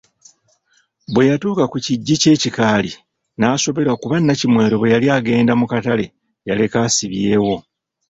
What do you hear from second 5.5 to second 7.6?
mu katale yaleka asibyewo.